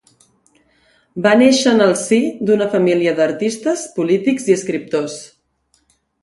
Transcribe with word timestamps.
Va 1.25 1.33
néixer 1.41 1.73
en 1.73 1.83
el 1.87 1.93
si 2.03 2.19
d'una 2.47 2.69
família 2.71 3.13
d'artistes, 3.19 3.85
polítics 3.99 4.49
i 4.53 4.57
escriptors. 4.57 5.21